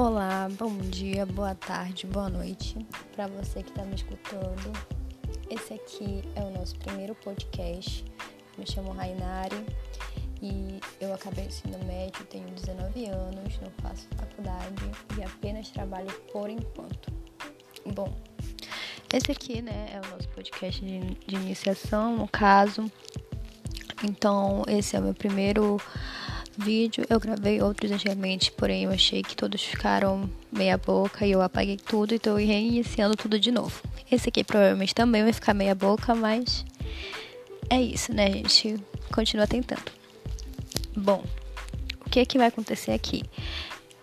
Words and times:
Olá, 0.00 0.48
bom 0.56 0.78
dia, 0.78 1.26
boa 1.26 1.56
tarde, 1.56 2.06
boa 2.06 2.28
noite 2.28 2.76
para 3.16 3.26
você 3.26 3.64
que 3.64 3.70
está 3.70 3.82
me 3.82 3.96
escutando. 3.96 4.72
Esse 5.50 5.74
aqui 5.74 6.22
é 6.36 6.40
o 6.40 6.52
nosso 6.52 6.78
primeiro 6.78 7.16
podcast. 7.16 8.04
Me 8.56 8.64
chamo 8.64 8.92
Rainari 8.92 9.66
e 10.40 10.78
eu 11.00 11.12
acabei 11.12 11.46
o 11.46 11.48
ensino 11.48 11.76
médio, 11.84 12.24
tenho 12.26 12.48
19 12.48 13.06
anos, 13.06 13.58
não 13.58 13.72
faço 13.82 14.06
faculdade 14.16 14.88
e 15.18 15.24
apenas 15.24 15.68
trabalho 15.70 16.12
por 16.32 16.48
enquanto. 16.48 17.12
Bom, 17.92 18.16
esse 19.12 19.32
aqui, 19.32 19.60
né, 19.60 19.88
é 19.94 20.00
o 20.06 20.10
nosso 20.12 20.28
podcast 20.28 20.80
de, 20.80 21.00
de 21.26 21.34
iniciação, 21.34 22.18
no 22.18 22.28
caso. 22.28 22.84
Então, 24.04 24.62
esse 24.68 24.94
é 24.94 25.00
o 25.00 25.02
meu 25.02 25.14
primeiro 25.14 25.76
vídeo. 26.58 27.06
Eu 27.08 27.20
gravei 27.20 27.62
outros 27.62 27.90
antigamente, 27.90 28.50
porém 28.52 28.84
eu 28.84 28.90
achei 28.90 29.22
que 29.22 29.36
todos 29.36 29.62
ficaram 29.62 30.28
meia 30.50 30.76
boca 30.76 31.24
e 31.24 31.30
eu 31.30 31.40
apaguei 31.40 31.76
tudo 31.76 32.12
e 32.12 32.16
estou 32.16 32.36
reiniciando 32.36 33.16
tudo 33.16 33.38
de 33.38 33.50
novo. 33.50 33.80
Esse 34.10 34.28
aqui 34.28 34.42
provavelmente 34.42 34.94
também 34.94 35.22
vai 35.22 35.32
ficar 35.32 35.54
meia 35.54 35.74
boca, 35.74 36.14
mas 36.14 36.64
é 37.70 37.80
isso, 37.80 38.12
né, 38.12 38.30
gente? 38.32 38.76
Continua 39.12 39.46
tentando. 39.46 39.92
Bom, 40.96 41.24
o 42.04 42.10
que 42.10 42.20
é 42.20 42.24
que 42.24 42.38
vai 42.38 42.48
acontecer 42.48 42.92
aqui? 42.92 43.22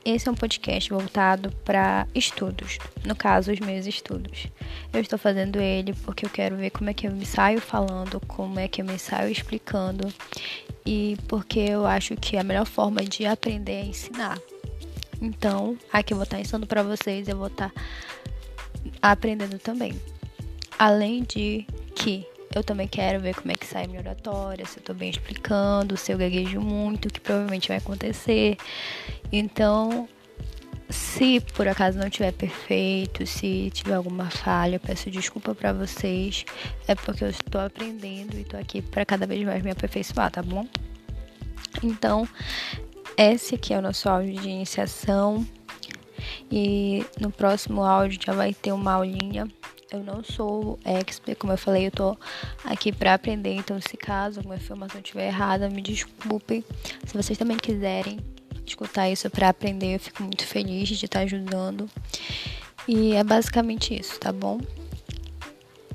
Esse 0.05 0.30
é 0.30 0.32
um 0.32 0.36
podcast 0.36 0.88
voltado 0.91 1.52
para 1.66 2.08
estudos, 2.14 2.77
no 3.04 3.16
caso, 3.16 3.52
os 3.52 3.59
meus 3.59 3.88
estudos. 3.88 4.45
Eu 4.94 5.02
estou 5.02 5.18
fazendo 5.18 5.59
ele 5.59 5.94
porque 5.94 6.28
eu 6.28 6.30
quero 6.30 6.55
ver 6.55 6.70
como 6.70 6.91
é 6.91 6.94
que 6.94 7.08
eu 7.08 7.12
me 7.12 7.26
saio 7.26 7.59
falando, 7.59 8.22
como 8.28 8.59
é 8.59 8.68
que 8.68 8.84
eu 8.84 8.86
me 8.86 9.00
saio 9.00 9.31
explicando 9.31 10.08
e 10.86 11.18
porque 11.28 11.59
eu 11.59 11.88
acho 11.88 12.16
que 12.18 12.38
a 12.38 12.44
melhor 12.44 12.68
forma 12.68 13.02
de 13.04 13.26
aprender 13.26 13.72
é 13.72 13.86
ensinar. 13.86 14.38
Então, 15.20 15.75
aqui 15.92 16.14
eu 16.14 16.17
vou 16.17 16.23
estar 16.25 16.40
ensinando 16.40 16.67
para 16.67 16.84
vocês, 16.84 17.28
eu 17.28 17.38
vou 17.38 17.47
estar 17.47 17.73
aprendendo 19.02 19.58
também. 19.58 20.00
Além 20.78 21.23
de 21.23 21.66
que 21.95 22.28
eu 22.56 22.64
também 22.64 22.88
quero 22.88 23.20
ver 23.20 23.36
como 23.36 23.52
é 23.52 23.56
que 23.56 23.66
sai 23.66 23.86
minha 23.88 24.00
oratória, 24.00 24.66
se 24.66 24.78
eu 24.78 24.84
tô 24.84 24.94
bem 24.94 25.09
explicando, 25.09 25.98
se 25.98 26.11
eu 26.11 26.17
gaguejo 26.17 26.59
muito, 26.62 27.09
que 27.09 27.20
provavelmente 27.20 27.67
vai 27.67 27.78
acontecer. 27.78 28.58
Então, 29.31 30.08
se 30.89 31.39
por 31.53 31.67
acaso 31.67 31.97
não 31.97 32.09
tiver 32.09 32.31
perfeito, 32.31 33.25
se 33.25 33.70
tiver 33.73 33.95
alguma 33.95 34.30
falha, 34.30 34.80
peço 34.80 35.09
desculpa 35.09 35.53
para 35.53 35.73
vocês. 35.73 36.45
É 36.88 36.95
porque 36.95 37.23
eu 37.23 37.30
estou 37.30 37.62
aprendendo 37.62 38.36
e 38.38 38.42
estou 38.42 38.59
aqui 38.59 38.81
para 38.81 39.06
cada 39.06 39.25
vez 39.25 39.44
mais 39.44 39.64
me 39.64 39.72
aperfeiçoar, 39.72 40.31
tá 40.31 40.42
bom? 40.42 40.67
Então, 41.84 42.28
esse 43.17 43.56
aqui 43.56 43.73
é 43.73 43.78
o 43.78 43.81
nosso 43.81 44.08
áudio 44.08 44.40
de 44.40 44.47
iniciação. 44.47 45.45
E 46.52 47.06
no 47.19 47.31
próximo 47.31 47.84
áudio 47.84 48.19
já 48.23 48.34
vai 48.34 48.53
ter 48.53 48.72
uma 48.72 48.94
aulinha. 48.94 49.47
Eu 49.95 50.03
não 50.03 50.23
sou 50.23 50.77
expert, 50.83 51.38
como 51.38 51.53
eu 51.53 51.57
falei, 51.57 51.88
eu 51.88 51.91
tô 51.91 52.17
aqui 52.63 52.91
para 52.91 53.13
aprender. 53.13 53.53
Então, 53.53 53.79
se 53.81 53.95
caso 53.97 54.39
alguma 54.39 54.55
informação 54.55 54.99
estiver 54.99 55.27
errada, 55.27 55.69
me 55.69 55.81
desculpem. 55.81 56.63
Se 57.05 57.13
vocês 57.13 57.38
também 57.38 57.57
quiserem 57.57 58.19
escutar 58.66 59.09
isso 59.09 59.29
para 59.29 59.49
aprender. 59.49 59.95
Eu 59.95 59.99
fico 59.99 60.23
muito 60.23 60.45
feliz 60.45 60.89
de 60.89 61.05
estar 61.05 61.19
ajudando. 61.19 61.89
E 62.88 63.13
é 63.13 63.23
basicamente 63.23 63.97
isso, 63.97 64.19
tá 64.19 64.31
bom? 64.31 64.59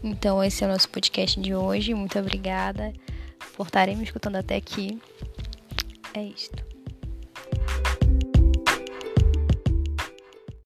Então, 0.02 0.42
esse 0.42 0.64
é 0.64 0.66
o 0.66 0.70
nosso 0.70 0.88
podcast 0.88 1.38
de 1.40 1.54
hoje. 1.54 1.94
Muito 1.94 2.18
obrigada 2.18 2.92
por 3.56 3.66
estarem 3.66 3.96
me 3.96 4.04
escutando 4.04 4.36
até 4.36 4.56
aqui. 4.56 5.00
É 6.14 6.22
isto. 6.22 6.69